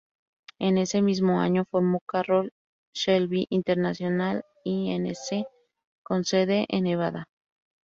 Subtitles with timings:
[0.57, 2.51] En ese mismo año, formó Carroll
[2.91, 5.15] Shelby International, Inc.,
[6.01, 7.27] con sede en Nevada.